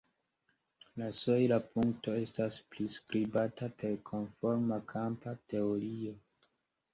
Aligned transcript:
La 1.01 1.09
sojla 1.17 1.59
punkto 1.73 2.13
estas 2.21 2.57
priskribata 2.71 3.69
per 3.83 3.93
konforma 4.13 4.81
kampa 4.95 5.37
teorio. 5.55 6.17